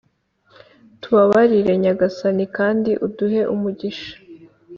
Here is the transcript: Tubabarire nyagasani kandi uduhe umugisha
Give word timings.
Tubabarire 1.01 1.73
nyagasani 1.83 2.45
kandi 2.57 2.91
uduhe 3.05 3.41
umugisha 3.53 4.13